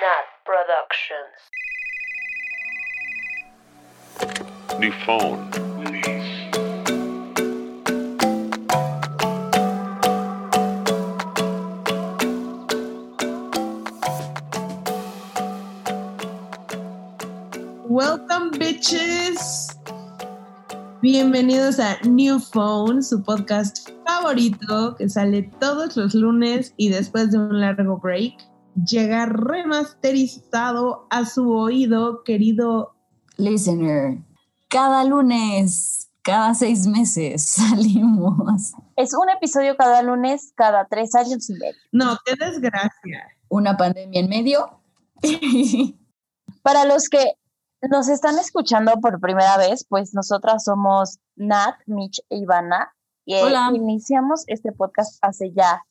[0.00, 1.36] Nat Productions.
[4.78, 5.50] New phone.
[17.88, 19.76] Welcome, bitches.
[21.02, 27.38] Bienvenidos a New Phone, su podcast favorito que sale todos los lunes y después de
[27.38, 32.94] un largo break llega remasterizado a su oído, querido.
[33.36, 34.18] Listener,
[34.68, 38.72] cada lunes, cada seis meses salimos.
[38.96, 41.80] Es un episodio cada lunes, cada tres años y medio.
[41.92, 43.28] No, qué desgracia.
[43.48, 44.80] Una pandemia en medio.
[46.62, 47.32] Para los que
[47.90, 52.94] nos están escuchando por primera vez, pues nosotras somos Nat, Mitch e Ivana.
[53.24, 53.70] Y Hola.
[53.72, 55.84] iniciamos este podcast hace ya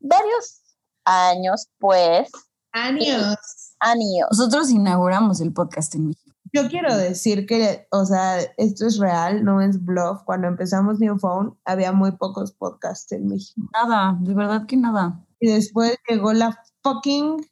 [0.00, 0.67] varios
[1.08, 2.30] años, pues,
[2.72, 3.36] Años.
[3.80, 4.28] años.
[4.30, 6.36] Nosotros inauguramos el podcast en México.
[6.52, 10.22] Yo quiero decir que, o sea, esto es real, no es bluff.
[10.24, 13.68] Cuando empezamos New Phone había muy pocos podcasts en México.
[13.72, 15.26] Nada, de verdad que nada.
[15.40, 17.46] Y después llegó la fucking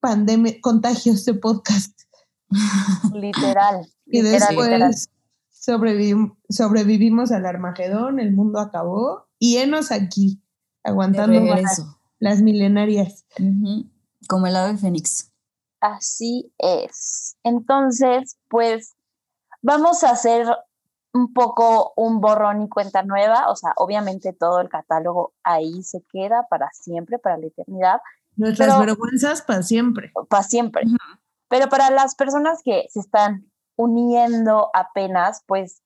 [0.00, 1.98] pandemia, contagios de podcast.
[3.14, 3.86] Literal.
[4.06, 4.94] Y literal, después literal.
[6.48, 10.42] sobrevivimos al Armagedón, el mundo acabó y enos aquí,
[10.84, 11.98] De aguantando vara, regreso.
[12.24, 13.26] Las milenarias.
[14.28, 15.30] Como el ave fénix.
[15.80, 17.36] Así es.
[17.42, 18.96] Entonces, pues
[19.60, 20.46] vamos a hacer
[21.12, 23.50] un poco un borrón y cuenta nueva.
[23.50, 28.00] O sea, obviamente todo el catálogo ahí se queda para siempre, para la eternidad,
[28.36, 30.10] Nuestras Pero- vergüenzas para siempre.
[30.28, 30.82] para siempre.
[31.48, 35.82] Pero para las personas que se están uniendo apenas, pues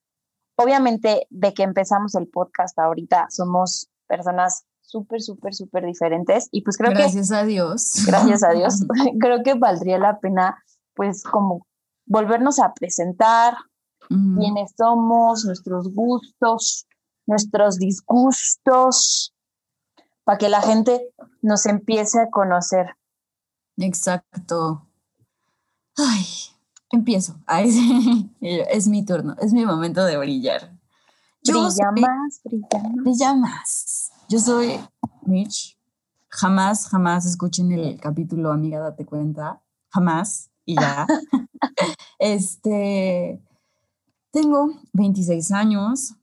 [0.57, 6.77] obviamente de que empezamos el podcast ahorita somos personas súper, súper, súper diferentes y pues
[6.79, 8.05] creo que Gracias a Dios.
[8.07, 8.81] gracias a Dios,
[9.21, 10.63] creo que valdría la pena
[10.95, 11.67] pues como
[12.07, 13.55] volvernos a presentar
[14.09, 16.87] quiénes somos, nuestros gustos,
[17.27, 19.35] nuestros disgustos,
[20.25, 21.13] para que la gente
[21.43, 22.97] nos empiece a conocer.
[23.77, 24.87] Exacto.
[25.97, 26.25] Ay,
[26.91, 27.37] empiezo.
[27.47, 28.31] Ay, sí.
[28.41, 30.73] Es mi turno, es mi momento de brillar.
[31.43, 33.05] Yo Brilla soy- más, brilla más.
[33.05, 34.08] Brilla más.
[34.31, 34.79] Yo soy
[35.23, 35.79] Mitch.
[36.29, 39.63] Jamás, jamás escuchen el capítulo Amiga, date cuenta.
[39.89, 40.51] Jamás.
[40.67, 41.07] Y ya.
[42.19, 43.43] este.
[44.31, 46.15] Tengo 26 años.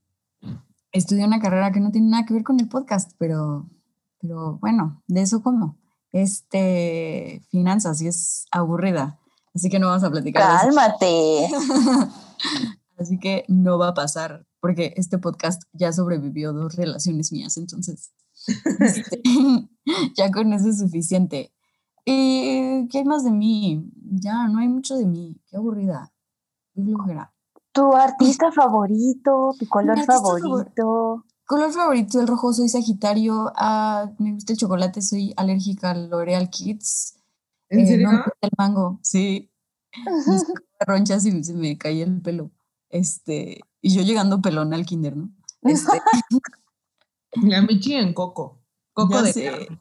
[0.91, 3.67] Estudié una carrera que no tiene nada que ver con el podcast, pero,
[4.21, 5.79] pero bueno, de eso como.
[6.11, 9.19] Este, finanzas, y es aburrida.
[9.55, 10.77] Así que no vamos a platicar de eso.
[10.77, 11.49] Cálmate.
[12.99, 18.11] Así que no va a pasar, porque este podcast ya sobrevivió dos relaciones mías, entonces
[18.79, 19.21] este,
[20.17, 21.51] ya con eso es suficiente.
[22.05, 23.89] ¿Y qué hay más de mí?
[24.11, 25.41] Ya, no hay mucho de mí.
[25.47, 26.11] Qué aburrida.
[26.73, 27.33] Qué flojera.
[27.71, 31.25] Tu artista favorito, tu color favorito.
[31.47, 33.51] Color favorito, el rojo, soy Sagitario.
[33.55, 37.17] Ah, me gusta el chocolate, soy alérgica al L'Oreal Kids.
[37.69, 38.07] ¿En Eh, serio?
[38.07, 39.51] no me gusta el mango, sí.
[40.05, 40.53] Me saco
[40.85, 42.51] ronchas y se me caía el pelo.
[42.89, 45.29] Este, y yo llegando pelón al kinder, ¿no?
[45.61, 46.01] Este,
[47.43, 48.57] La Michi en Coco.
[48.93, 49.79] Coco Ya de sé.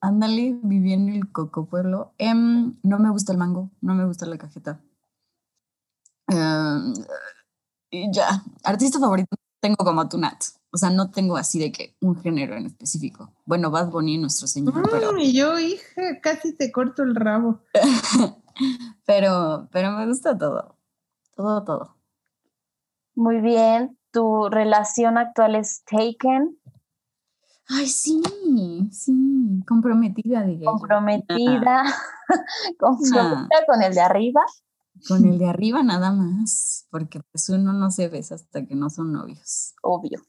[0.00, 2.14] Ándale, viví en el Coco Pueblo.
[2.16, 4.80] Em, no me gusta el mango, no me gusta la cajeta.
[6.28, 6.94] Em,
[7.90, 10.42] y ya, artista favorito tengo como tu Nat.
[10.70, 13.34] O sea, no tengo así de que un género en específico.
[13.44, 17.60] Bueno, Bad Bunny, nuestro señor, pero, Mm, y yo, hija, casi te corto el rabo.
[19.04, 20.78] pero, pero me gusta todo.
[21.36, 22.01] Todo, todo.
[23.14, 23.98] Muy bien.
[24.10, 26.58] Tu relación actual es Taken,
[27.68, 28.20] Ay, sí,
[28.90, 31.84] sí, comprometida, diría comprometida,
[32.78, 34.42] comprometida con el de arriba.
[35.08, 38.90] Con el de arriba nada más, porque pues uno no se besa hasta que no
[38.90, 39.74] son novios.
[39.82, 40.20] Obvio,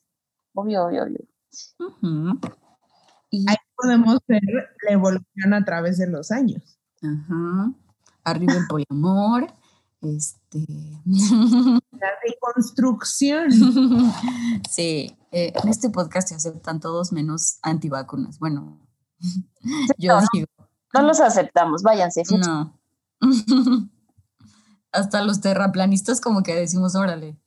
[0.53, 2.39] obvio, obvio, obvio.
[3.29, 4.41] Y Ahí podemos ver
[4.87, 6.79] la evolución a través de los años.
[7.01, 7.73] Ajá.
[8.23, 9.47] Arriba el poliamor.
[10.01, 10.65] Este.
[12.03, 13.49] La reconstrucción.
[14.69, 18.39] sí, eh, en este podcast se aceptan todos menos antivacunas.
[18.39, 18.85] Bueno,
[19.97, 20.47] yo no, digo,
[20.93, 22.25] No los aceptamos, váyanse.
[22.25, 22.45] fuchi.
[22.45, 22.77] no.
[24.91, 27.39] Hasta los terraplanistas, como que decimos, órale.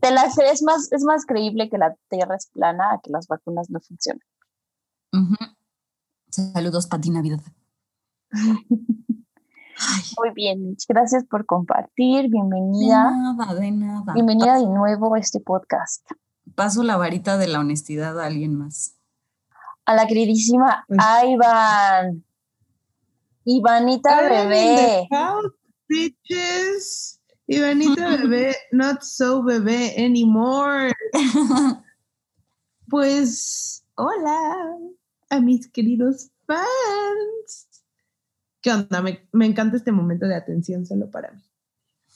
[0.00, 3.26] Te la es más, es más creíble que la Tierra es plana a que las
[3.26, 4.22] vacunas no funcionan.
[6.30, 7.42] Saludos, Pati Navidad.
[9.80, 10.84] Ay, Muy bien, Mitch.
[10.88, 12.24] Gracias por compartir.
[12.24, 13.10] de Bienvenida.
[13.10, 14.12] nada, de nada.
[14.14, 16.04] Bienvenida de nuevo a este podcast.
[16.54, 18.94] Paso la varita de la honestidad a alguien más.
[19.86, 22.24] a la queridísima Pues- Iván.
[23.44, 25.08] Ivanita bebé.
[25.10, 25.52] house,
[25.88, 27.20] bitches.
[27.48, 30.92] Ivanita bebé, not so bebé anymore.
[32.88, 34.76] Pues, hola
[35.30, 37.68] a mis queridos fans.
[38.62, 39.02] ¿Qué onda?
[39.02, 41.42] Me, me encanta este momento de atención solo para mí.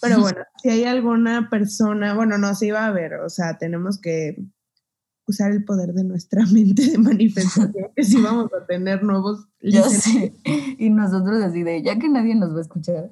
[0.01, 4.01] Pero bueno, si hay alguna persona, bueno, no se iba a ver, o sea, tenemos
[4.01, 4.45] que
[5.27, 10.03] usar el poder de nuestra mente de manifestación, que si vamos a tener nuevos listeners.
[10.03, 10.35] sé.
[10.79, 13.11] Y nosotros así de, ya que nadie nos va a escuchar.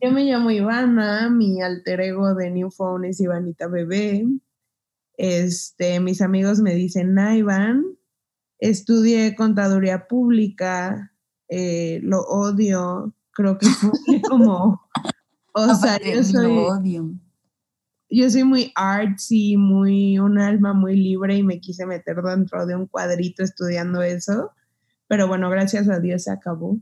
[0.00, 4.26] Yo me llamo Ivana, mi alter ego de New Phone es Ivanita Bebé.
[5.16, 7.84] Este, mis amigos me dicen Ivan.
[8.58, 11.11] Estudié contaduría pública,
[11.54, 13.90] eh, lo odio, creo que fue
[14.30, 14.80] como,
[15.52, 17.10] o sea, yo lo soy, odio.
[18.08, 22.74] yo soy muy artsy, muy, un alma muy libre y me quise meter dentro de
[22.74, 24.52] un cuadrito estudiando eso,
[25.08, 26.80] pero bueno, gracias a Dios se acabó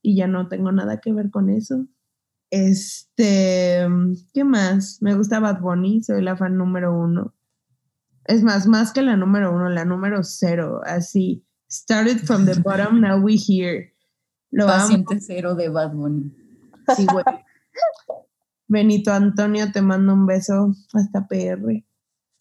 [0.00, 1.88] y ya no tengo nada que ver con eso.
[2.50, 3.84] Este,
[4.32, 5.02] ¿qué más?
[5.02, 7.34] Me gusta Bad Bunny, soy la fan número uno.
[8.26, 11.45] Es más, más que la número uno, la número cero, así.
[11.68, 13.92] Started from the bottom, now we here.
[14.52, 14.72] Lo amo.
[14.72, 16.30] Paciente cero de Bad Bunny.
[16.96, 17.24] Sí, güey.
[18.68, 21.60] Benito Antonio, te mando un beso hasta PR.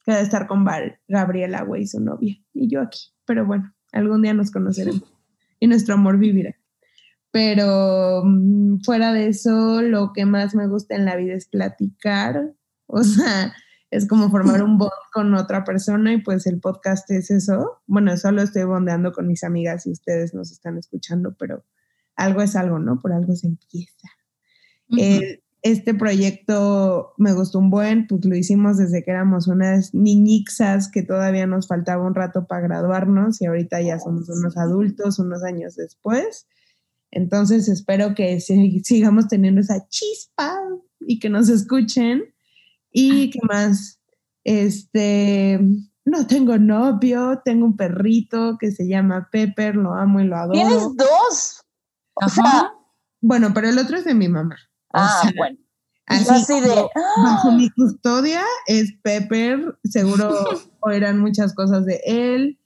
[0.05, 2.35] Que debe estar con Val- Gabriela, güey, su novia.
[2.53, 2.99] Y yo aquí.
[3.25, 5.03] Pero bueno, algún día nos conoceremos.
[5.57, 6.53] Y nuestro amor vivirá.
[7.31, 12.53] Pero mm, fuera de eso, lo que más me gusta en la vida es platicar.
[12.87, 13.55] O sea,
[13.95, 17.81] es como formar un bond con otra persona y pues el podcast es eso.
[17.87, 21.63] Bueno, solo estoy bondeando con mis amigas y ustedes nos están escuchando, pero
[22.15, 22.99] algo es algo, ¿no?
[22.99, 24.07] Por algo se empieza.
[24.97, 30.91] Eh, este proyecto me gustó un buen, pues lo hicimos desde que éramos unas niñixas
[30.91, 35.43] que todavía nos faltaba un rato para graduarnos y ahorita ya somos unos adultos unos
[35.43, 36.47] años después.
[37.11, 40.55] Entonces espero que si- sigamos teniendo esa chispa
[40.99, 42.34] y que nos escuchen.
[42.97, 43.99] ¿Y qué más?
[44.45, 45.59] Este,
[46.05, 50.53] no tengo novio, tengo un perrito que se llama Pepper, lo amo y lo adoro.
[50.53, 51.61] Tienes dos.
[52.13, 52.71] O sea.
[53.19, 54.55] Bueno, pero el otro es de mi mamá.
[54.93, 55.57] O ah, sea, bueno.
[56.05, 56.89] Así, así de, como
[57.25, 57.57] bajo ¡ah!
[57.57, 60.29] mi custodia es Pepper, seguro
[60.81, 62.59] oirán muchas cosas de él.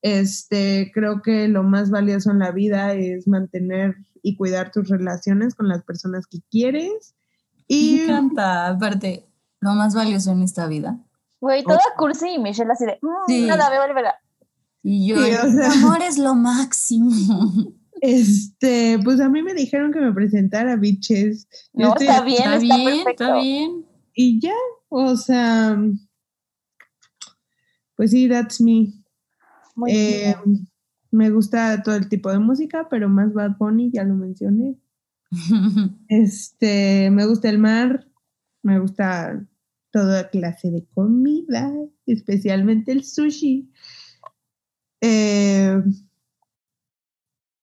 [0.00, 5.54] Este, creo que lo más valioso en la vida es mantener y cuidar tus relaciones
[5.54, 7.14] con las personas que quieres.
[7.52, 8.68] Me Y encanta.
[8.68, 9.26] Aparte,
[9.64, 10.98] lo más valioso en esta vida.
[11.40, 13.46] Güey, toda cursi y Michelle así de, "Mm, Sí.
[13.46, 14.14] nada, me vale verga".
[14.82, 15.72] Y yo, Sí, o el sea.
[15.72, 17.10] amor es lo máximo.
[18.00, 21.48] este, pues a mí me dijeron que me presentara bitches.
[21.72, 23.24] Yo No, estoy- está bien, está está, bien, perfecto.
[23.24, 23.86] está bien.
[24.14, 24.54] Y ya,
[24.90, 25.76] o sea,
[27.96, 28.92] pues sí, that's me.
[29.76, 30.68] Muy Eh, bien.
[31.10, 34.76] me gusta todo el tipo de música, pero más Bad Bunny, ya lo mencioné.
[36.08, 38.06] Este, me gusta el mar,
[38.62, 39.44] me gusta
[39.94, 41.72] toda clase de comida,
[42.04, 43.70] especialmente el sushi.
[45.00, 45.80] Eh,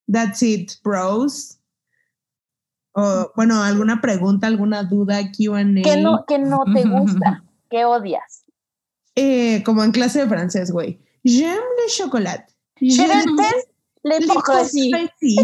[0.10, 1.60] that's it, bros.
[2.94, 5.66] O, bueno, alguna pregunta, alguna duda, QA.
[5.84, 7.44] ¿Qué no, que no te gusta?
[7.70, 8.46] ¿Qué odias?
[9.16, 11.02] Eh, como en clase de francés, güey.
[11.26, 12.48] J'aime le chocolat.
[12.80, 13.52] L'hypocrisie
[14.04, 15.38] l'hypocrisie.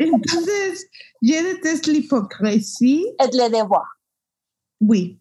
[0.00, 0.86] Entonces,
[1.22, 3.04] je déteste l'hypocrisie.
[3.20, 3.86] et le devoir.
[4.80, 5.19] Oui.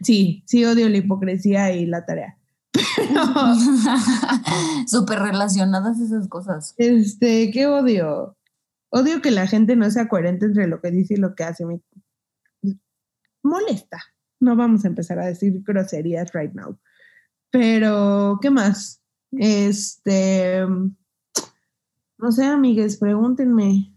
[0.00, 2.38] Sí, sí odio la hipocresía y la tarea.
[2.96, 3.22] Pero,
[4.86, 6.74] Súper relacionadas esas cosas.
[6.78, 8.36] este, ¿qué odio?
[8.90, 11.64] Odio que la gente no sea coherente entre lo que dice y lo que hace.
[11.64, 11.80] Me
[13.42, 13.98] molesta.
[14.40, 16.78] No vamos a empezar a decir groserías right now.
[17.50, 19.02] Pero, ¿qué más?
[19.32, 20.66] Este,
[22.18, 23.94] no sé, amigues, pregúntenme.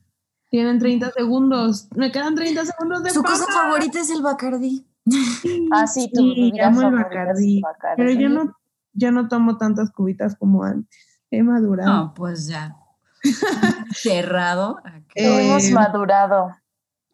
[0.49, 1.87] Tienen 30 segundos.
[1.95, 4.85] Me quedan 30 segundos de Su cosa favorita es el Bacardi.
[5.71, 6.11] Ah, sí,
[6.61, 7.95] amo el Bacardí, Bacardí.
[7.97, 8.57] Pero yo no,
[8.93, 11.21] ya no tomo tantas cubitas como antes.
[11.29, 11.93] He madurado.
[11.93, 12.75] No, pues ya.
[13.93, 14.79] Cerrado.
[15.13, 16.55] Eh, Hemos madurado.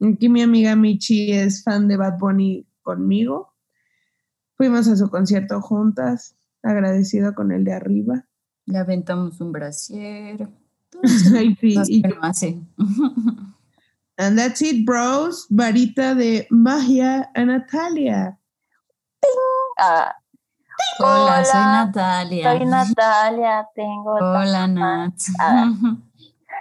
[0.01, 3.53] Aquí mi amiga Michi es fan de Bad Bunny conmigo.
[4.55, 8.25] Fuimos a su concierto juntas, agradecido con el de arriba.
[8.65, 10.50] Le aventamos un brasier.
[11.36, 12.15] Ay, sí, Cosas y que yo-.
[14.17, 15.47] and that's it, bros.
[15.49, 18.37] Varita de magia a Natalia.
[19.77, 20.13] Ah,
[20.99, 22.43] Hola, soy Hola, Natalia.
[22.43, 24.13] soy Natalia, tengo...
[24.13, 25.13] Hola, Nat.
[25.39, 25.71] Ah.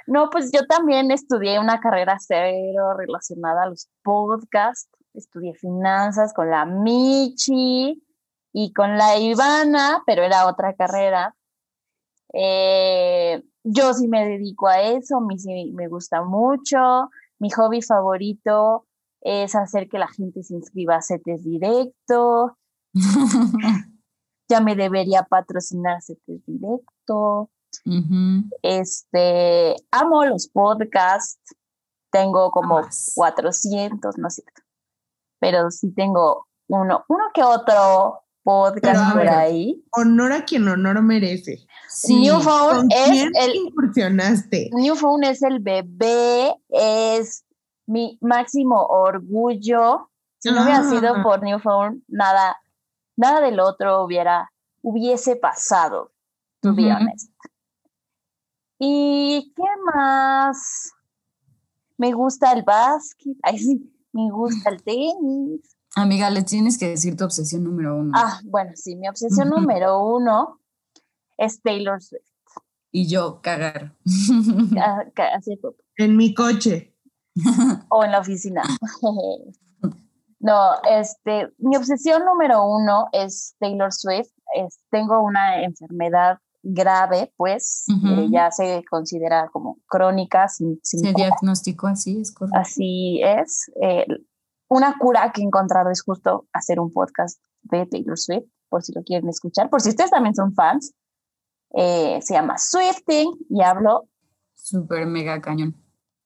[0.07, 4.91] No, pues yo también estudié una carrera cero relacionada a los podcasts.
[5.15, 8.03] Estudié finanzas con la Michi
[8.53, 11.37] y con la Ivana, pero era otra carrera.
[12.33, 17.09] Eh, yo sí me dedico a eso, a mí sí me gusta mucho.
[17.41, 18.87] Mi hobby favorito
[19.23, 22.57] es hacer que la gente se inscriba a CETES directo.
[24.49, 27.51] ya me debería patrocinar CETES directo.
[28.63, 31.57] Este, amo los podcasts.
[32.13, 32.81] Tengo como
[33.15, 34.43] 400, no sé.
[35.39, 39.83] Pero sí tengo uno, uno que otro podcast por ahí.
[39.93, 41.67] Honor a quien honor merece.
[41.89, 42.21] Sí.
[42.21, 43.55] New Phone es el.
[43.55, 44.71] incursionaste?
[44.73, 47.45] New Phone es el bebé, es
[47.87, 50.11] mi máximo orgullo.
[50.39, 51.23] Si no hubiera sido ah.
[51.23, 52.57] por New Phone, nada,
[53.17, 56.13] nada del otro hubiera, hubiese pasado,
[56.63, 57.31] to be honest.
[58.79, 60.93] ¿Y qué más?
[61.99, 65.77] Me gusta el básquet, ay sí, me gusta el tenis.
[65.97, 68.13] Amiga, le tienes que decir tu obsesión número uno.
[68.15, 70.61] Ah, bueno, sí, mi obsesión número uno
[71.37, 72.23] es Taylor Swift.
[72.93, 73.97] Y yo cagar.
[75.35, 75.59] Así
[75.97, 76.95] En mi coche.
[77.89, 78.63] o en la oficina.
[80.41, 84.31] no, este, mi obsesión número uno es Taylor Swift.
[84.55, 87.87] Es, tengo una enfermedad grave, pues,
[88.31, 90.49] ya se considera como crónica.
[90.49, 92.59] Sin, se diagnosticó así, es correcto.
[92.59, 93.71] Así es.
[93.81, 94.07] Eh,
[94.71, 98.93] una cura que he encontrado es justo hacer un podcast de Taylor Swift, por si
[98.93, 100.95] lo quieren escuchar, por si ustedes también son fans.
[101.73, 104.09] Eh, se llama Swifting y hablo.
[104.55, 105.75] Súper mega cañón.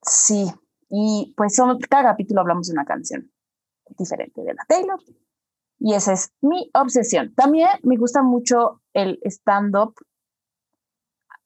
[0.03, 0.53] Sí,
[0.91, 3.33] y pues son, cada capítulo hablamos de una canción
[3.99, 5.01] diferente de la Taylor.
[5.79, 7.35] Y esa es mi obsesión.
[7.35, 9.95] También me gusta mucho el stand-up.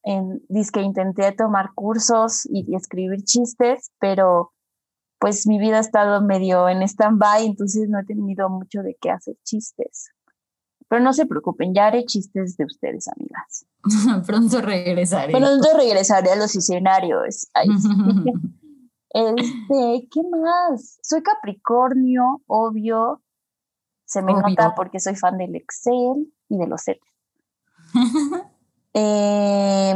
[0.03, 4.53] En, dice que intenté tomar cursos y escribir chistes, pero
[5.19, 9.11] pues mi vida ha estado medio en stand-by, entonces no he tenido mucho de qué
[9.11, 10.11] hacer chistes.
[10.87, 13.65] Pero no se preocupen, ya haré chistes de ustedes, amigas.
[14.25, 15.33] Pronto regresaré.
[15.33, 17.47] Pronto regresaré a los escenarios.
[19.13, 20.97] este, ¿qué más?
[21.03, 23.21] Soy Capricornio, obvio.
[24.05, 27.03] Se me nota porque soy fan del Excel y de los seres.
[28.91, 29.93] Eh,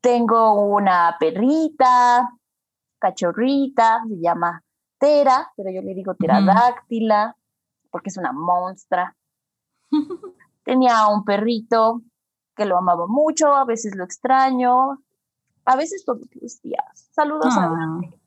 [0.00, 2.30] tengo una perrita,
[2.98, 4.62] cachorrita, se llama
[4.98, 7.36] Tera, pero yo le digo pterodáctila
[7.90, 9.16] porque es una monstrua.
[10.64, 12.02] Tenía un perrito
[12.54, 15.02] que lo amaba mucho, a veces lo extraño,
[15.64, 17.10] a veces todos los días.
[17.12, 17.68] Saludos a ah.
[17.68, 18.20] Dante.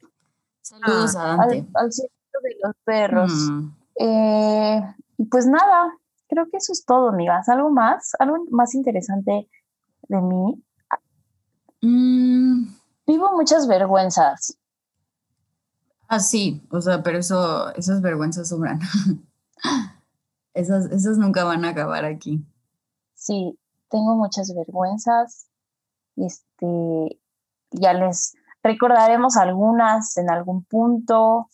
[0.61, 1.67] Saludos a Dante.
[1.73, 3.31] Al, centro de los perros.
[3.31, 3.71] Mm.
[3.95, 5.93] Eh, y pues nada,
[6.27, 7.49] creo que eso es todo, amigas.
[7.49, 8.13] ¿Algo más?
[8.19, 9.49] ¿Algo más interesante
[10.07, 10.63] de mí?
[11.81, 12.78] Mm.
[13.09, 14.55] Vivo muchas vergüenzas.
[16.07, 18.79] Ah, sí, o sea, pero eso, esas vergüenzas sobran.
[20.53, 22.45] esas, esas nunca van a acabar aquí.
[23.15, 23.57] Sí,
[23.89, 25.47] tengo muchas vergüenzas.
[26.17, 27.19] Este,
[27.71, 31.49] ya les recordaremos algunas en algún punto.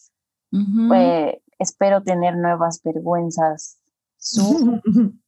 [0.89, 3.77] Pues, espero tener nuevas vergüenzas.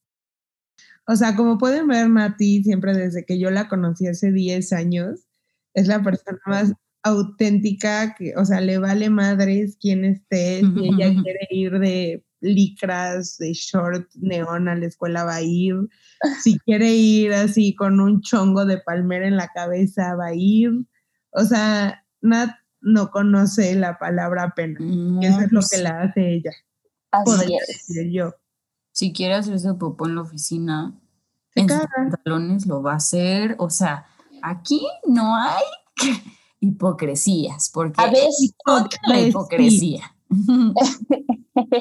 [1.07, 5.26] o sea, como pueden ver, Mati, siempre desde que yo la conocí hace 10 años,
[5.77, 11.13] es la persona más auténtica, que, o sea, le vale madres quién esté, si ella
[11.21, 15.75] quiere ir de licras, de short neón a la escuela va a ir,
[16.41, 20.71] si quiere ir así con un chongo de palmera en la cabeza va a ir,
[21.29, 24.79] o sea, Nat no conoce la palabra pena,
[25.21, 26.51] eso es lo que la hace ella.
[27.11, 27.67] Así es.
[27.67, 28.33] Decir yo.
[28.91, 30.99] Si quiere hacerse popó en la oficina,
[31.53, 34.07] en sus pantalones lo va a hacer, o sea,
[34.41, 35.63] aquí no hay
[36.59, 38.53] hipocresías, porque a veces
[39.03, 40.13] la hipocresía.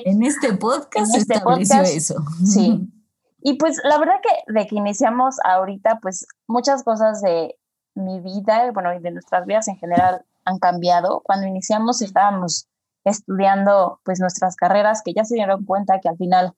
[0.05, 2.15] en este podcast se este estableció eso.
[2.45, 2.89] Sí.
[3.49, 7.57] Y pues la verdad que de que iniciamos ahorita, pues muchas cosas de
[7.95, 11.23] mi vida, bueno, y de nuestras vidas en general han cambiado.
[11.25, 12.67] Cuando iniciamos estábamos
[13.05, 16.55] estudiando pues nuestras carreras que ya se dieron cuenta que al final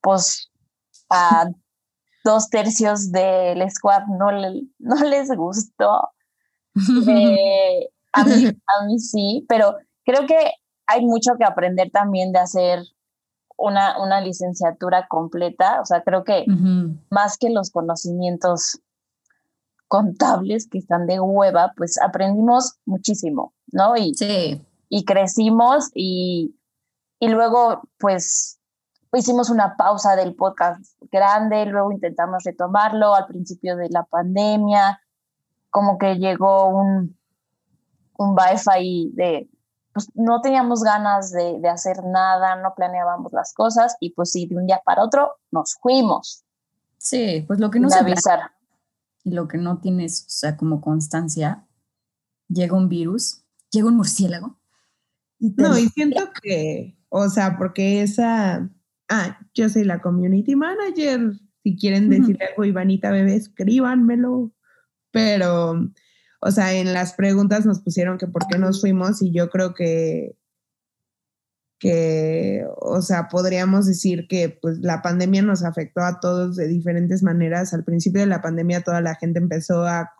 [0.00, 0.50] pues
[1.10, 1.50] a
[2.26, 4.30] dos tercios del squad no,
[4.78, 6.10] no les gustó
[7.08, 10.52] eh, a, mí, a mí sí, pero creo que
[10.86, 12.80] hay mucho que aprender también de hacer
[13.56, 15.80] una, una licenciatura completa.
[15.80, 16.44] O sea, creo que
[17.10, 18.80] más que los conocimientos
[19.88, 23.96] contables que están de hueva, pues aprendimos muchísimo, ¿no?
[23.96, 24.12] Y,
[24.88, 26.56] y crecimos y,
[27.18, 28.58] y luego, pues,
[29.16, 30.80] hicimos una pausa del podcast
[31.10, 35.00] grande, luego intentamos retomarlo al principio de la pandemia,
[35.70, 37.16] como que llegó un,
[38.18, 39.50] un Wi-Fi de,
[39.92, 44.46] pues no teníamos ganas de, de, hacer nada, no planeábamos las cosas y pues sí,
[44.46, 46.44] de un día para otro nos fuimos.
[46.98, 48.52] Sí, pues lo que nos avisar.
[49.22, 51.66] y lo que no tienes, o sea, como constancia,
[52.48, 54.58] llega un virus, llega un murciélago.
[55.38, 58.68] no, y siento que, o sea, porque esa,
[59.08, 61.32] ah, yo soy la community manager,
[61.62, 64.52] si quieren decirle algo, Ivanita Bebé, escríbanmelo,
[65.10, 65.90] pero,
[66.40, 69.74] o sea, en las preguntas nos pusieron que por qué nos fuimos y yo creo
[69.74, 70.36] que
[71.78, 77.22] que, o sea, podríamos decir que pues la pandemia nos afectó a todos de diferentes
[77.22, 77.74] maneras.
[77.74, 80.14] Al principio de la pandemia toda la gente empezó a,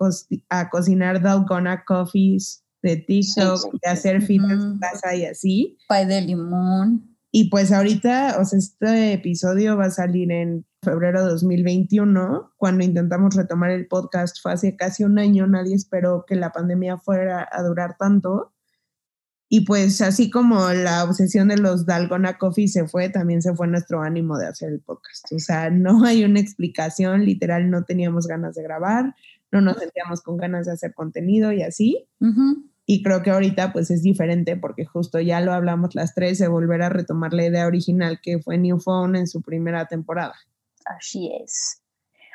[0.51, 5.79] a cocinar dalgona coffees de TikTok, de hacer fit en casa y así.
[5.89, 7.16] Pay de limón.
[7.39, 12.83] Y pues ahorita, o sea, este episodio va a salir en febrero de 2021, cuando
[12.83, 17.47] intentamos retomar el podcast fue hace casi un año, nadie esperó que la pandemia fuera
[17.53, 18.55] a durar tanto.
[19.51, 23.69] Y pues así como la obsesión de los Dalgona Coffee se fue, también se fue
[23.69, 25.31] nuestro ánimo de hacer el podcast.
[25.31, 29.15] O sea, no hay una explicación, literal no teníamos ganas de grabar,
[29.53, 32.09] no nos sentíamos con ganas de hacer contenido y así.
[32.89, 36.47] Y creo que ahorita pues es diferente porque justo ya lo hablamos las tres de
[36.47, 40.35] volver a retomar la idea original que fue New Phone en su primera temporada.
[40.85, 41.83] Así es.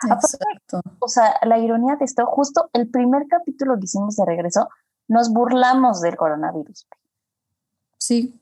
[0.03, 0.81] Exacto.
[0.99, 4.67] o sea, la ironía de esto, justo el primer capítulo que hicimos de regreso,
[5.07, 6.87] nos burlamos del coronavirus.
[7.97, 8.39] Sí.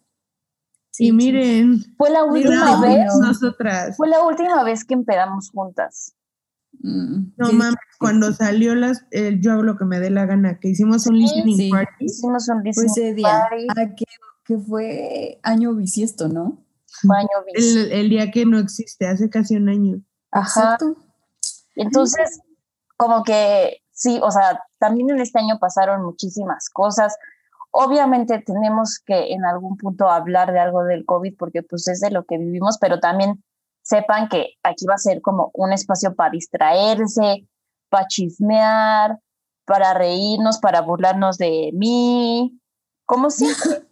[0.97, 3.13] y miren, fue la última vez.
[3.21, 3.97] Nosotras.
[3.97, 6.15] Fue la última vez que empedamos juntas.
[6.81, 9.05] Mm, no mames, cuando salió las,
[9.39, 12.05] yo hago lo que me dé la gana, que hicimos un listening party.
[12.05, 13.67] Hicimos un listening party.
[13.75, 16.63] Ah, que, fue año bisiesto, ¿no?
[17.01, 17.93] Fue año bisiesto.
[17.93, 20.01] El, día que no existe, hace casi un año.
[20.31, 20.77] Ajá.
[21.75, 22.41] Entonces,
[22.97, 27.17] como que sí, o sea, también en este año pasaron muchísimas cosas.
[27.71, 32.09] Obviamente tenemos que en algún punto hablar de algo del COVID porque pues es de
[32.09, 33.43] lo que vivimos, pero también
[33.81, 37.47] sepan que aquí va a ser como un espacio para distraerse,
[37.89, 39.19] para chismear,
[39.65, 42.59] para reírnos, para burlarnos de mí,
[43.05, 43.85] como siempre.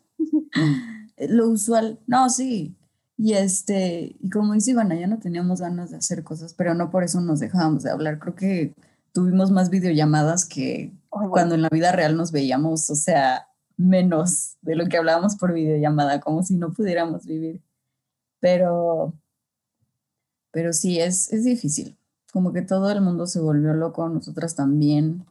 [1.29, 2.75] Lo usual, no, sí.
[3.17, 6.91] Y este, y como dice Ivana, ya no teníamos ganas de hacer cosas, pero no
[6.91, 8.19] por eso nos dejábamos de hablar.
[8.19, 8.73] Creo que
[9.11, 14.75] tuvimos más videollamadas que cuando en la vida real nos veíamos, o sea, menos de
[14.75, 17.63] lo que hablábamos por videollamada, como si no pudiéramos vivir.
[18.39, 19.13] Pero,
[20.51, 21.97] pero sí, es, es difícil.
[22.31, 25.25] Como que todo el mundo se volvió loco, nosotras también.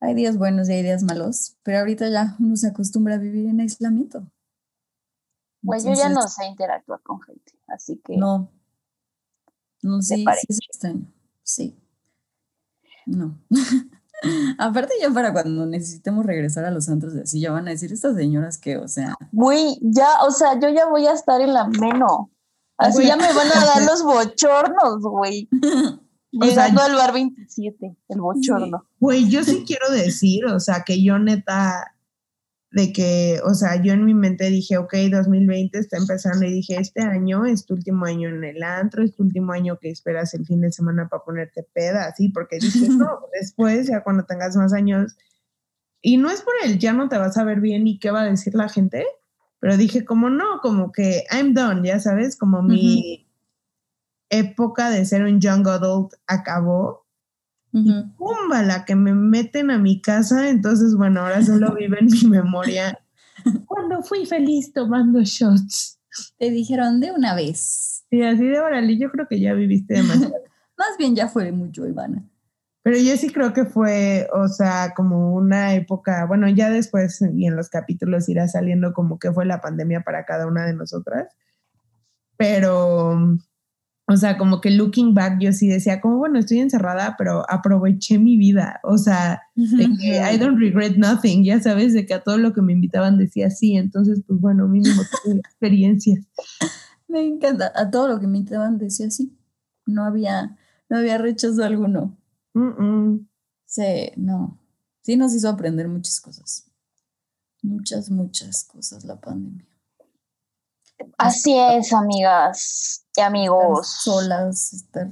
[0.00, 3.46] Hay días buenos y hay días malos, pero ahorita ya uno se acostumbra a vivir
[3.46, 4.26] en aislamiento.
[5.62, 8.16] Pues yo ya no sé interactuar con gente, así que.
[8.16, 8.50] No.
[9.82, 11.06] No, sí, sí es extraño.
[11.42, 11.76] Sí.
[13.06, 13.38] No.
[14.58, 17.92] Aparte ya para cuando necesitemos regresar a los antros de así, ya van a decir
[17.92, 19.14] estas señoras que, o sea...
[19.32, 22.30] Güey, ya, o sea, yo ya voy a estar en la meno.
[22.78, 25.48] Así ya me van a dar los bochornos, güey.
[26.30, 28.86] Llegando al bar 27, el bochorno.
[29.00, 31.96] Güey, yo sí quiero decir, o sea, que yo neta
[32.76, 36.76] de que, o sea, yo en mi mente dije, ok, 2020 está empezando y dije,
[36.78, 40.34] este año es tu último año en el antro, es tu último año que esperas
[40.34, 44.56] el fin de semana para ponerte peda, así, porque dije, no, después, ya cuando tengas
[44.56, 45.16] más años,
[46.02, 48.22] y no es por el ya no te vas a ver bien y qué va
[48.22, 49.06] a decir la gente,
[49.66, 53.26] pero dije, como no, como que I'm done, ya sabes, como mi
[54.30, 57.04] época de ser un young adult acabó
[57.72, 62.28] pumba, la que me meten a mi casa, entonces bueno, ahora solo vive en mi
[62.28, 62.96] memoria.
[63.66, 65.98] Cuando fui feliz tomando shots.
[66.38, 68.04] Te dijeron de una vez.
[68.08, 70.32] Sí, así de órale, yo creo que ya viviste demasiado.
[70.78, 72.22] Más bien ya fue mucho, Ivana.
[72.86, 77.44] Pero yo sí creo que fue, o sea, como una época, bueno, ya después y
[77.44, 81.34] en los capítulos irá saliendo como que fue la pandemia para cada una de nosotras.
[82.36, 83.18] Pero
[84.08, 88.20] o sea, como que looking back, yo sí decía, como bueno, estoy encerrada, pero aproveché
[88.20, 88.78] mi vida.
[88.84, 92.52] O sea, de que I don't regret nothing, ya sabes, de que a todo lo
[92.52, 93.76] que me invitaban decía sí.
[93.76, 96.24] Entonces, pues bueno, mínimo tuve experiencias.
[97.08, 97.72] Me encanta.
[97.74, 99.36] A todo lo que me invitaban decía sí.
[99.86, 100.56] No había,
[100.88, 102.16] no había rechazo alguno.
[103.66, 104.58] Sí, no.
[105.02, 106.70] Sí nos hizo aprender muchas cosas.
[107.62, 109.66] Muchas, muchas cosas la pandemia.
[111.18, 113.86] Así es, amigas y amigos.
[114.02, 115.10] solas, estar,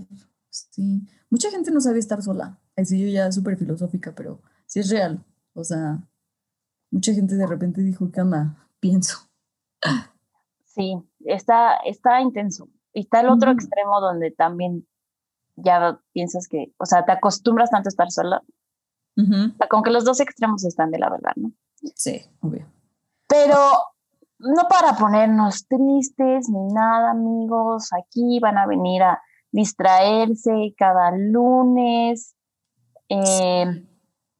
[0.50, 1.06] sí.
[1.30, 2.58] Mucha gente no sabe estar sola.
[2.76, 5.24] Así yo ya súper filosófica, pero sí es real.
[5.52, 6.02] O sea,
[6.90, 8.68] mucha gente de repente dijo, ¿qué onda?
[8.80, 9.18] Pienso.
[10.64, 12.68] Sí, está, está intenso.
[12.92, 14.86] Y está el otro extremo donde también
[15.56, 18.42] ya piensas que, o sea, te acostumbras tanto a estar sola.
[19.70, 21.52] Con que los dos extremos están de la verdad, ¿no?
[21.94, 22.66] Sí, obvio.
[23.28, 23.56] Pero
[24.38, 27.90] no para ponernos tristes ni nada, amigos.
[27.92, 29.20] Aquí van a venir a
[29.52, 32.34] distraerse cada lunes
[33.08, 33.66] Eh,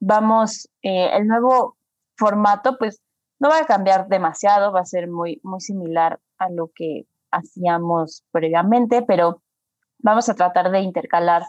[0.01, 1.77] vamos, eh, el nuevo
[2.17, 3.01] formato, pues
[3.39, 8.25] no va a cambiar demasiado, va a ser muy, muy similar a lo que hacíamos
[8.31, 9.43] previamente, pero
[10.05, 11.43] vamos a tratar de intercalar.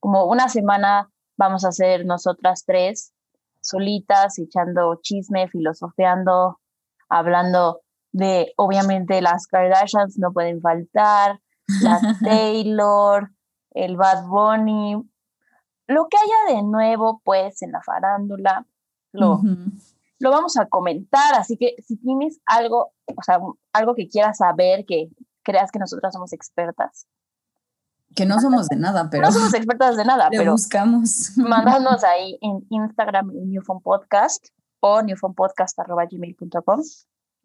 [0.00, 3.12] Como una semana vamos a hacer nosotras tres
[3.60, 6.60] solitas, echando chisme, filosofeando,
[7.08, 11.40] hablando de, obviamente, las Kardashians no pueden faltar,
[11.82, 13.32] la Taylor,
[13.72, 14.94] el Bad Bunny,
[15.88, 18.66] lo que haya de nuevo, pues, en la farándula,
[19.12, 19.40] lo,
[20.20, 23.40] lo vamos a comentar, así que si tienes algo, o sea,
[23.72, 25.08] algo que quieras saber, que
[25.42, 27.08] creas que nosotras somos expertas.
[28.16, 31.32] Que no somos de nada, pero No somos expertas de nada, pero buscamos.
[31.36, 34.46] mándanos ahí en Instagram en Newfound Podcast
[34.80, 36.80] o newfoundpodcast.gmail.com.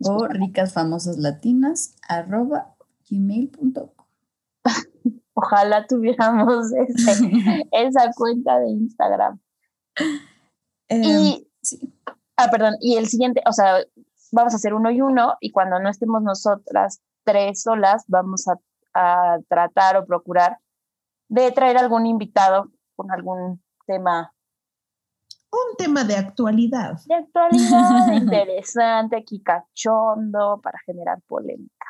[0.03, 2.75] O ricas famosas latinas arroba
[3.09, 3.89] gmail.com.
[5.33, 9.39] Ojalá tuviéramos ese- esa cuenta de Instagram.
[10.89, 11.93] Em, Y, sí.
[12.37, 13.77] ah, perdón, y el siguiente, o sea,
[14.31, 18.55] vamos a hacer uno y uno, y cuando no estemos nosotras tres solas, vamos a,
[18.93, 20.57] a tratar o procurar
[21.29, 24.33] de traer algún invitado con algún tema
[25.49, 26.99] Un tema de actualidad.
[27.05, 31.85] de actualidad interesante, aquí cachondo, para generar polémica.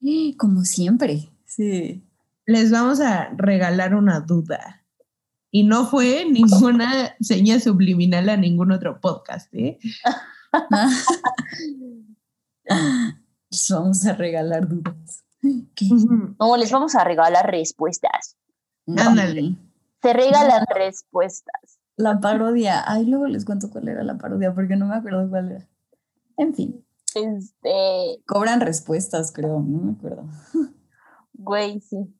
[0.38, 1.28] Como siempre.
[1.44, 2.04] Sí.
[2.46, 4.84] Les vamos a regalar una duda.
[5.50, 9.78] Y no fue ninguna seña subliminal a ningún otro podcast, ¿eh?
[13.50, 15.24] Les vamos a regalar dudas.
[15.74, 15.88] ¿Qué?
[16.38, 18.36] No, les vamos a regalar respuestas.
[18.86, 19.56] Ándale.
[20.02, 21.78] Se regalan respuestas.
[21.96, 22.84] La parodia.
[22.86, 25.68] Ay, luego les cuento cuál era la parodia porque no me acuerdo cuál era.
[26.36, 30.24] En fin, Este, cobran respuestas, creo, no me acuerdo.
[31.32, 32.14] güey, sí.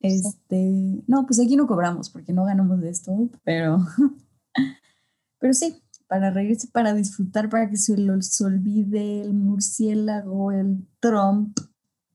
[0.00, 3.12] Este, no, pues aquí no cobramos porque no ganamos de esto,
[3.44, 3.78] pero,
[5.38, 11.56] pero sí, para reírse, para disfrutar, para que se les olvide el murciélago, el Trump,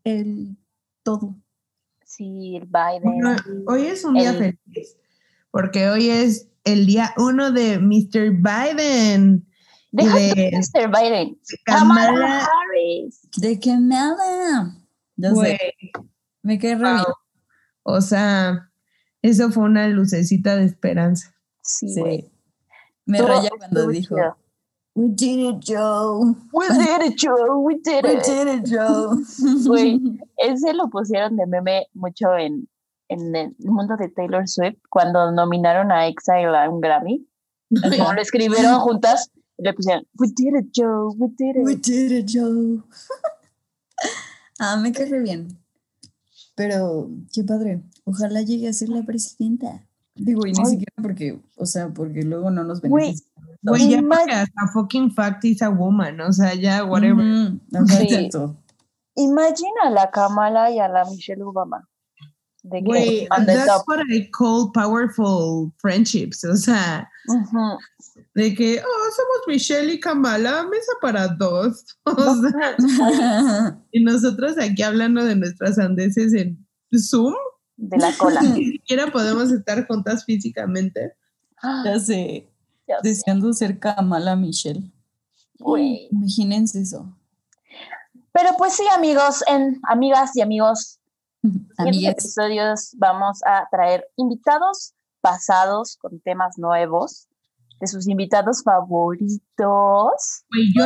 [0.06, 0.58] el
[1.04, 1.36] todo.
[2.06, 3.04] Sí, el Biden.
[3.04, 3.36] Bueno,
[3.68, 4.98] hoy es un día El- feliz
[5.56, 8.32] porque hoy es el día uno de Mr.
[8.32, 9.48] Biden
[9.90, 10.92] Deja de Mr.
[10.92, 11.40] Biden.
[11.64, 12.40] Kamala Kamala.
[12.40, 13.22] Harris.
[13.38, 13.58] ¿De
[15.34, 15.58] sé,
[16.42, 16.84] me quedé wow.
[16.84, 17.06] bien.
[17.84, 18.70] O sea,
[19.22, 21.34] eso fue una lucecita de esperanza.
[21.62, 22.30] Sí.
[23.06, 24.38] Me raya cuando dijo, chido.
[24.96, 26.36] We did it, Joe.
[26.54, 27.60] We did it, Joe.
[27.60, 28.24] We did We it.
[28.24, 29.18] did it, Joe.
[29.68, 30.00] Güey,
[30.38, 32.68] ese lo pusieron de meme mucho en,
[33.10, 37.28] en el mundo de Taylor Swift cuando nominaron a Exile a un Grammy.
[37.98, 41.12] Como lo escribieron juntas, le pusieron We did it, Joe.
[41.18, 41.86] We did We it.
[41.86, 42.82] did it, Joe.
[44.60, 45.58] ah, me cae bien.
[46.56, 47.82] Pero, qué padre.
[48.06, 49.86] Ojalá llegue a ser la presidenta.
[50.16, 50.66] Digo, y ni Ay.
[50.68, 53.26] siquiera porque, o sea, porque luego no nos beneficia.
[53.66, 57.24] Güey, ya hasta fucking fact is a woman, o sea, ya whatever.
[57.88, 58.30] Sí.
[59.16, 61.88] Imagina a la Kamala y a la Michelle Obama.
[62.64, 63.84] De que Güey, on the that's top.
[63.88, 67.10] what I call powerful friendships, o sea,
[68.34, 71.98] de que, oh, somos Michelle y Kamala, mesa para dos.
[72.06, 76.66] O sea, y nosotros aquí hablando de nuestras andeses en
[76.98, 77.34] Zoom,
[77.78, 78.42] De la cola.
[78.56, 81.14] ni siquiera podemos estar juntas físicamente.
[81.86, 82.52] ya sé.
[83.04, 84.92] Deseando ser Kamala Michelle.
[85.60, 86.08] güey.
[86.12, 87.16] Imagínense eso.
[88.32, 91.00] Pero pues sí, amigos, en, amigas y amigos,
[91.44, 97.28] en episodios vamos a traer invitados pasados con temas nuevos
[97.80, 99.42] de sus invitados favoritos.
[99.58, 100.86] Yo,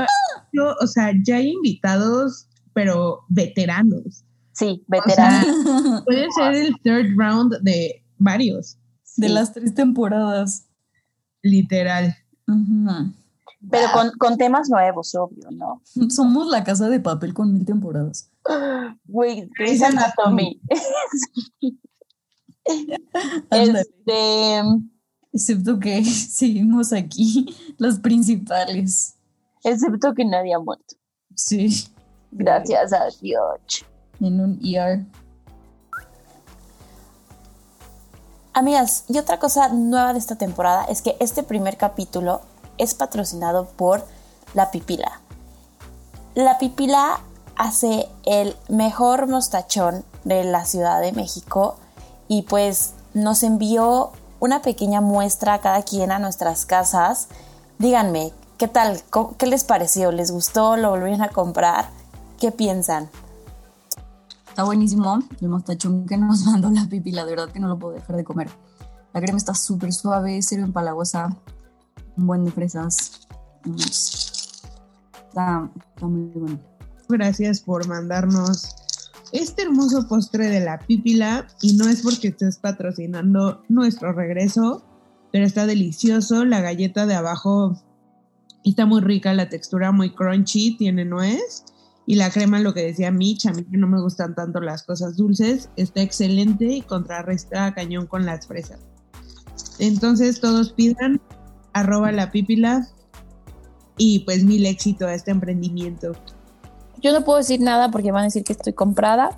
[0.54, 4.24] yo, o sea, ya hay invitados, pero veteranos.
[4.54, 6.04] Sí, veteranos.
[6.06, 8.78] Puede ser el third round de varios,
[9.18, 10.69] De las tres temporadas.
[11.42, 12.16] Literal.
[13.70, 15.82] Pero con, con temas nuevos, obvio, ¿no?
[16.10, 18.32] Somos la casa de papel con mil temporadas.
[19.06, 20.60] Güey, Grey's Anatomy.
[23.52, 24.62] Este,
[25.32, 29.16] Excepto que seguimos aquí, las principales.
[29.64, 30.96] excepto que nadie ha muerto.
[31.36, 31.88] Sí,
[32.32, 33.86] Gracias a Dios.
[34.20, 35.04] en un ER.
[38.60, 42.42] Amigas, y otra cosa nueva de esta temporada es que este primer capítulo
[42.78, 44.06] es patrocinado por
[44.54, 45.22] La Pipila.
[46.36, 47.22] La Pipila
[47.56, 51.78] hace el mejor mostachón de la Ciudad de México
[52.28, 57.28] y pues nos envió una pequeña muestra a cada quien a nuestras casas.
[57.78, 59.02] Díganme, ¿qué tal?
[59.10, 60.12] ¿Cómo- ¿Qué les pareció?
[60.12, 60.76] ¿Les gustó?
[60.76, 61.88] ¿Lo volvieron a comprar?
[62.42, 63.10] ¿Qué piensan?
[64.60, 67.94] Está buenísimo el mostachón que nos mandó la pipila, de verdad que no lo puedo
[67.94, 68.50] dejar de comer.
[69.14, 71.30] La crema está súper suave, cero empalagosa,
[72.18, 73.26] un buen de fresas.
[75.26, 76.60] Está, muy bueno.
[77.08, 78.76] Gracias por mandarnos
[79.32, 84.84] este hermoso postre de la pípila y no es porque estés patrocinando nuestro regreso,
[85.32, 86.44] pero está delicioso.
[86.44, 87.82] La galleta de abajo
[88.66, 91.64] está muy rica, la textura muy crunchy, tiene nuez.
[92.10, 94.82] Y la crema, lo que decía Mitch, a mí que no me gustan tanto las
[94.82, 98.80] cosas dulces, está excelente y contrarresta cañón con las fresas.
[99.78, 101.22] Entonces todos pidan
[101.72, 102.88] arroba la pípila
[103.96, 106.14] y pues mil éxito a este emprendimiento.
[107.00, 109.38] Yo no puedo decir nada porque van a decir que estoy comprada,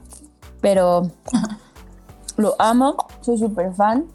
[0.62, 1.12] pero
[2.38, 4.06] lo amo, soy súper fan.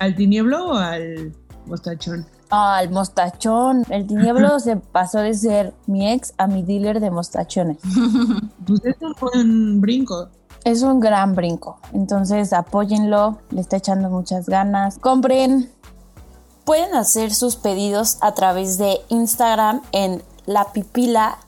[0.00, 1.32] ¿Al tinieblo o al
[1.64, 2.26] mostachón?
[2.54, 3.86] Ah, el mostachón.
[3.88, 7.78] El tinieblo se pasó de ser mi ex a mi dealer de mostachones.
[8.66, 10.28] Pues es un buen brinco.
[10.64, 11.78] Es un gran brinco.
[11.92, 14.98] Entonces apóyenlo, le está echando muchas ganas.
[14.98, 15.72] Compren.
[16.64, 21.38] Pueden hacer sus pedidos a través de Instagram en La Pipila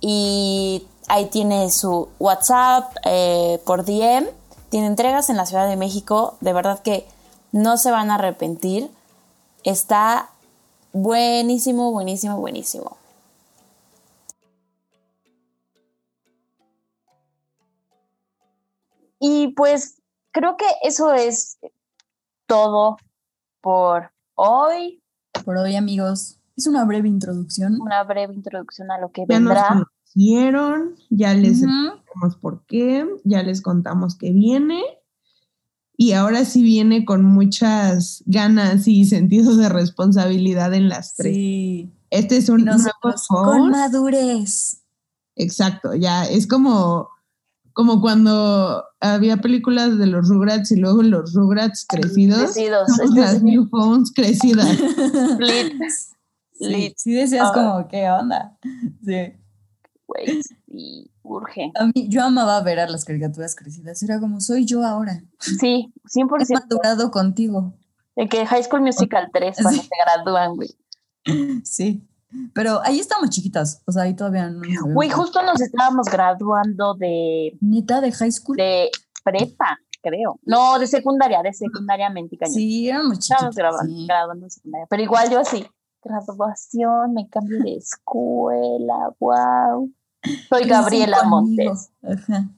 [0.00, 4.26] y ahí tiene su WhatsApp eh, por DM.
[4.70, 6.36] Tiene entregas en la Ciudad de México.
[6.40, 7.06] De verdad que
[7.52, 8.90] no se van a arrepentir.
[9.66, 10.30] Está
[10.92, 12.96] buenísimo, buenísimo, buenísimo.
[19.18, 20.00] Y pues
[20.30, 21.58] creo que eso es
[22.46, 22.96] todo
[23.60, 25.02] por hoy.
[25.44, 27.80] Por hoy, amigos, es una breve introducción.
[27.80, 29.68] Una breve introducción a lo que Ya nos vendrá.
[29.68, 34.80] conocieron, ya les explicamos por qué, ya les contamos que viene.
[35.96, 41.34] Y ahora sí viene con muchas ganas y sentidos de responsabilidad en las tres.
[41.34, 41.90] Sí.
[42.10, 42.82] Este es un nuevo
[43.28, 44.82] con madurez.
[45.36, 47.08] Exacto, ya es como,
[47.72, 52.52] como cuando había películas de los Rugrats y luego los Rugrats crecidos.
[52.52, 54.76] Crecidos, las New Phones crecidas.
[56.58, 57.52] Sí, sí decías Ah.
[57.54, 58.56] como, ¿qué onda?
[59.04, 59.34] Sí.
[60.06, 61.70] güey, sí, urge.
[61.78, 64.02] A mí, yo amaba ver a las caricaturas crecidas.
[64.02, 65.22] Era como, soy yo ahora.
[65.38, 66.54] Sí, He 100%.
[66.54, 67.74] madurado contigo.
[68.14, 69.88] De que High School Musical 3 cuando Sí.
[69.88, 70.70] se gradúan, güey.
[71.64, 72.02] Sí.
[72.54, 73.82] Pero ahí estamos chiquitas.
[73.86, 74.60] O sea, ahí todavía no.
[74.94, 78.56] Güey, justo nos estábamos graduando de, Neta de high school.
[78.56, 78.90] de
[79.24, 80.38] prepa, creo.
[80.44, 82.50] No, de secundaria, de secundaria menticaña.
[82.52, 83.50] Sí, éramos chiquitas.
[83.50, 84.06] Estábamos grabando, sí.
[84.06, 84.86] graduando en secundaria.
[84.90, 85.66] Pero igual yo así,
[86.02, 89.90] graduación, me cambio de escuela, wow.
[90.48, 91.24] Soy Gabriela.
[91.24, 91.90] Montes.
[92.02, 92.48] Ajá.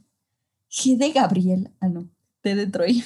[0.70, 1.70] G de Gabriel.
[1.81, 2.09] Ah, no.
[2.42, 3.02] T de Troy.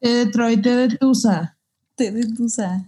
[0.00, 1.56] Te de Troy, de Tusa.
[1.96, 2.86] T de Tusa.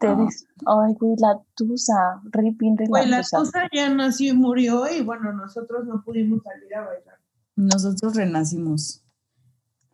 [0.00, 0.14] Ah.
[0.16, 3.68] des- Ay, güey, la tusa, ripin de Güey, la la tusa.
[3.72, 7.18] Ya nació y murió y bueno, nosotros no pudimos salir a bailar.
[7.54, 9.02] Nosotros renacimos.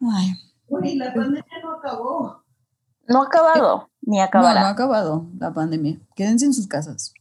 [0.01, 0.33] Ay,
[0.67, 2.43] Güey, la pandemia no acabó.
[3.07, 4.61] No ha acabado, ni no, acabará.
[4.61, 5.99] no ha acabado la pandemia.
[6.15, 7.13] Quédense en sus casas.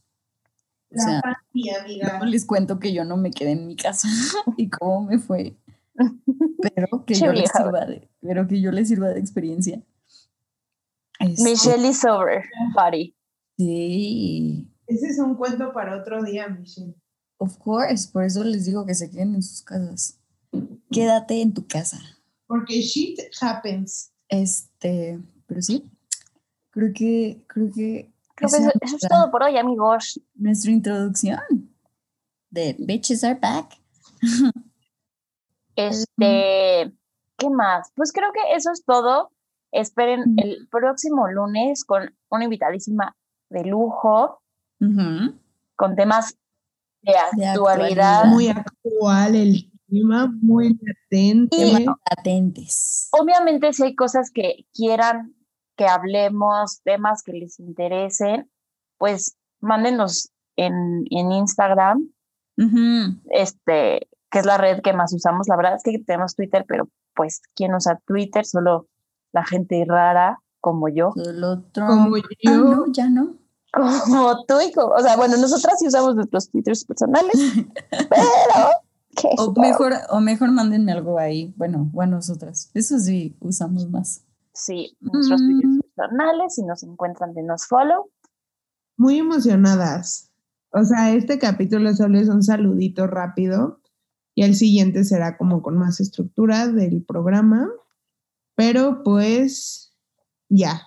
[0.90, 2.18] O La sea, pandemia, amiga.
[2.18, 4.08] No les cuento que yo no me quedé en mi casa
[4.56, 5.56] y cómo me fue.
[6.74, 9.82] Pero que yo les sirva de, pero que yo les sirva de experiencia.
[11.20, 13.14] Este, Michelle is over, party.
[13.56, 16.94] Sí, Ese es un cuento para otro día, Michelle.
[17.38, 18.08] of course.
[18.12, 20.18] Por eso les digo que se queden en sus casas.
[20.90, 21.98] Quédate en tu casa.
[22.46, 24.12] Porque shit happens.
[24.28, 25.84] Este, pero sí.
[26.70, 29.56] Creo que, creo que Creo que esa eso, es eso es nuestra- todo por hoy,
[29.58, 30.20] amigos.
[30.34, 31.40] nuestra introducción
[32.50, 33.74] de Bitches Are Back.
[35.76, 36.92] Este,
[37.36, 37.90] ¿qué más?
[37.94, 39.30] Pues creo que eso es todo.
[39.70, 43.14] Esperen el próximo lunes con una invitadísima
[43.50, 44.40] de lujo,
[45.76, 46.36] con temas
[47.02, 47.52] de De actualidad.
[47.54, 48.24] actualidad.
[48.26, 51.56] Muy actual el clima, muy latente.
[51.56, 53.08] Y bueno, Atentes.
[53.12, 55.34] Obviamente, si hay cosas que quieran
[55.78, 58.50] que hablemos, temas que les interesen,
[58.98, 62.10] pues mándenos en, en Instagram,
[63.30, 65.46] este, que es la red que más usamos.
[65.46, 68.44] La verdad es que tenemos Twitter, pero pues, ¿quién usa Twitter?
[68.44, 68.88] Solo
[69.32, 71.88] la gente rara como yo, Solo Trump.
[71.88, 72.56] Como Ah, yo.
[72.56, 73.36] no, ya no.
[74.04, 77.36] como tú y como, o sea, bueno, nosotras sí usamos nuestros Twitters personales,
[78.10, 78.68] pero
[79.14, 81.54] ¿qué O mejor, o mejor mándenme algo ahí.
[81.56, 82.72] Bueno, bueno, nosotras.
[82.74, 84.24] Eso sí usamos más.
[84.58, 85.46] Sí, nuestros Mm.
[85.60, 88.10] Twitters personales, si nos encuentran, denos follow.
[88.96, 90.30] muy emocionadas.
[90.72, 93.80] O sea, este capítulo solo es un saludito rápido
[94.34, 97.68] y el siguiente será como con más estructura del programa.
[98.56, 99.94] Pero pues
[100.48, 100.82] ya.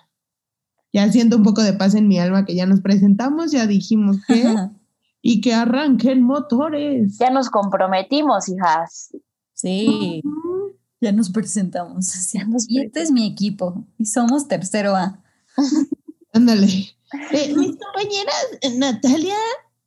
[0.92, 4.18] Ya siento un poco de paz en mi alma que ya nos presentamos, ya dijimos
[4.26, 4.42] que
[5.22, 7.16] y que arranquen motores.
[7.18, 9.16] Ya nos comprometimos, hijas.
[9.54, 10.20] sí.
[10.24, 10.61] Ujú.
[11.02, 12.12] Ya nos presentamos.
[12.32, 13.84] Ya nos y este es mi equipo.
[13.98, 15.22] Y somos tercero A.
[16.32, 16.68] Ándale.
[17.30, 19.36] Eh, mis compañeras Natalia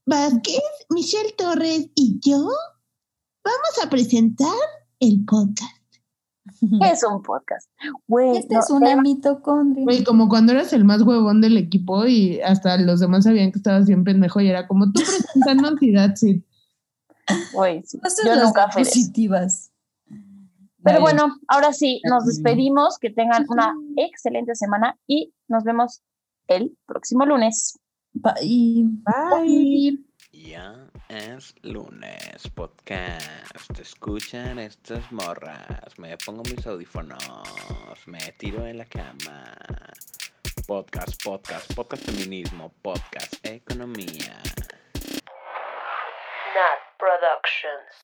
[0.05, 4.53] Vázquez, Michelle Torres y yo vamos a presentar
[4.99, 5.75] el podcast.
[6.83, 7.67] Es un podcast.
[8.07, 9.85] Güey, Este no, es una mitocondria.
[9.85, 13.57] Güey, como cuando eras el más huevón del equipo y hasta los demás sabían que
[13.57, 16.45] estabas bien pendejo y era como tú presentando that's it.
[17.53, 17.99] güey, sí.
[18.23, 19.71] Yo las nunca fui positivas.
[20.85, 22.99] Pero bueno, ahora sí, nos despedimos.
[22.99, 26.03] Que tengan una excelente semana y nos vemos
[26.47, 27.79] el próximo lunes.
[28.13, 28.85] Bye.
[29.03, 29.97] Bye.
[30.31, 33.79] Ya es lunes, podcast.
[33.79, 35.97] Escuchan estas morras.
[35.97, 37.17] Me pongo mis audífonos.
[38.05, 39.55] Me tiro en la cama.
[40.67, 44.41] Podcast, podcast, podcast feminismo, podcast economía.
[46.53, 48.03] Nat Productions.